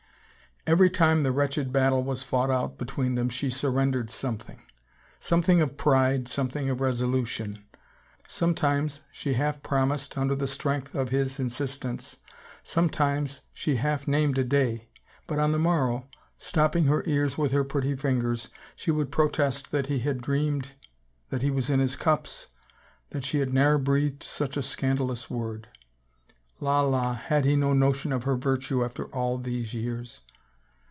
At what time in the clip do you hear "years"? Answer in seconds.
29.73-30.19